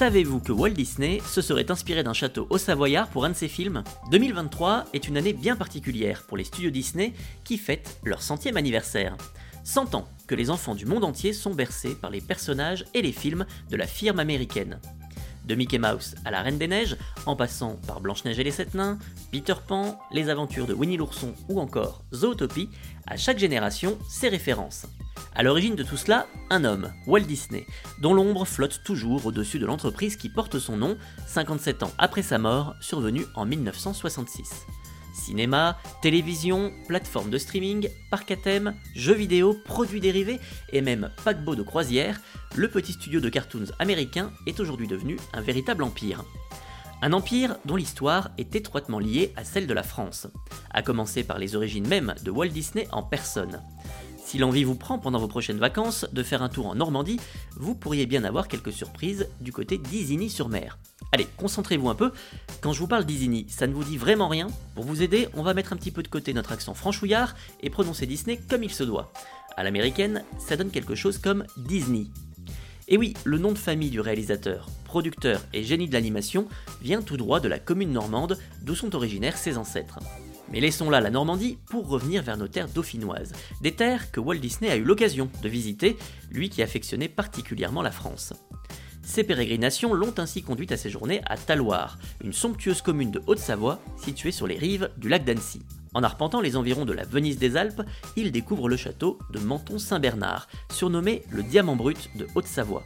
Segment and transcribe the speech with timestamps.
[0.00, 3.48] Savez-vous que Walt Disney se serait inspiré d'un château au Savoyard pour un de ses
[3.48, 3.84] films?
[4.10, 7.12] 2023 est une année bien particulière pour les studios Disney
[7.44, 9.14] qui fêtent leur centième anniversaire.
[9.64, 13.12] 100 ans que les enfants du monde entier sont bercés par les personnages et les
[13.12, 14.80] films de la firme américaine.
[15.44, 18.72] De Mickey Mouse à la Reine des Neiges, en passant par Blanche-Neige et les Sept
[18.72, 18.98] Nains,
[19.30, 22.70] Peter Pan, les aventures de Winnie l'ourson ou encore Zootopie,
[23.06, 24.86] à chaque génération, ses références.
[25.34, 27.64] À l'origine de tout cela, un homme, Walt Disney,
[28.00, 32.38] dont l'ombre flotte toujours au-dessus de l'entreprise qui porte son nom, 57 ans après sa
[32.38, 34.66] mort, survenue en 1966.
[35.14, 40.40] Cinéma, télévision, plateforme de streaming, parc à thème, jeux vidéo, produits dérivés
[40.72, 42.20] et même paquebot de croisière,
[42.56, 46.24] le petit studio de cartoons américain est aujourd'hui devenu un véritable empire.
[47.02, 50.26] Un empire dont l'histoire est étroitement liée à celle de la France,
[50.70, 53.62] à commencer par les origines mêmes de Walt Disney en personne.
[54.30, 57.18] Si l'envie vous prend pendant vos prochaines vacances de faire un tour en Normandie,
[57.56, 60.78] vous pourriez bien avoir quelques surprises du côté d'Isigny-sur-Mer.
[61.10, 62.12] Allez, concentrez-vous un peu.
[62.60, 65.42] Quand je vous parle d'Isigny, ça ne vous dit vraiment rien Pour vous aider, on
[65.42, 68.70] va mettre un petit peu de côté notre accent franchouillard et prononcer Disney comme il
[68.70, 69.12] se doit.
[69.56, 72.06] À l'américaine, ça donne quelque chose comme Disney.
[72.86, 76.46] Et oui, le nom de famille du réalisateur, producteur et génie de l'animation
[76.82, 79.98] vient tout droit de la commune normande d'où sont originaires ses ancêtres.
[80.50, 84.38] Mais laissons là la Normandie pour revenir vers nos terres dauphinoises, des terres que Walt
[84.38, 85.96] Disney a eu l'occasion de visiter,
[86.30, 88.32] lui qui affectionnait particulièrement la France.
[89.02, 94.32] Ses pérégrinations l'ont ainsi conduit à séjourner à Taloir, une somptueuse commune de Haute-Savoie située
[94.32, 95.62] sur les rives du lac d'Annecy.
[95.94, 97.82] En arpentant les environs de la Venise des Alpes,
[98.16, 102.84] il découvre le château de Menton-Saint-Bernard, surnommé le Diamant Brut de Haute-Savoie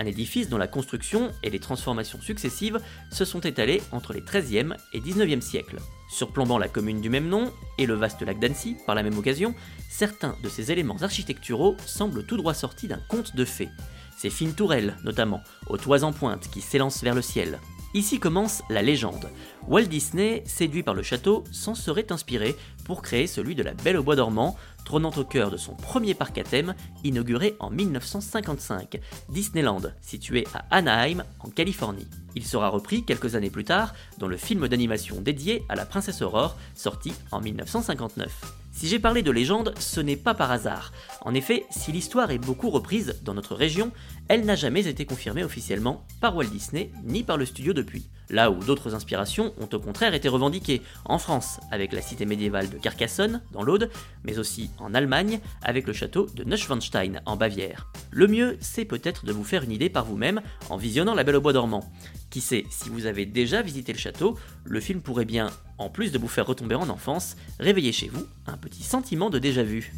[0.00, 2.80] un édifice dont la construction et les transformations successives
[3.12, 5.78] se sont étalées entre les XIIIe et XIXe siècles.
[6.08, 9.54] Surplombant la commune du même nom et le vaste lac d'Annecy par la même occasion,
[9.88, 13.68] certains de ces éléments architecturaux semblent tout droit sortis d'un conte de fées.
[14.16, 17.58] Ces fines tourelles, notamment, aux toits en pointe qui s'élancent vers le ciel,
[17.92, 19.30] Ici commence la légende.
[19.66, 23.96] Walt Disney, séduit par le château, s'en serait inspiré pour créer celui de la Belle
[23.96, 26.74] au Bois dormant, trônant au cœur de son premier parc à thème,
[27.04, 32.06] inauguré en 1955, Disneyland, situé à Anaheim, en Californie.
[32.34, 36.22] Il sera repris quelques années plus tard dans le film d'animation dédié à la princesse
[36.22, 38.60] Aurore, sorti en 1959.
[38.72, 40.92] Si j'ai parlé de légende, ce n'est pas par hasard.
[41.22, 43.90] En effet, si l'histoire est beaucoup reprise dans notre région,
[44.28, 48.08] elle n'a jamais été confirmée officiellement par Walt Disney ni par le studio depuis.
[48.30, 52.70] Là où d'autres inspirations ont au contraire été revendiquées, en France avec la cité médiévale
[52.70, 53.90] de Carcassonne, dans l'Aude,
[54.24, 57.88] mais aussi en Allemagne avec le château de Neuschwanstein, en Bavière.
[58.10, 61.36] Le mieux, c'est peut-être de vous faire une idée par vous-même en visionnant La Belle
[61.36, 61.90] au Bois dormant.
[62.30, 66.12] Qui sait, si vous avez déjà visité le château, le film pourrait bien, en plus
[66.12, 69.92] de vous faire retomber en enfance, réveiller chez vous un petit sentiment de déjà-vu.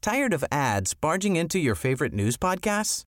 [0.00, 3.09] Tired of ads barging into your favorite news podcasts?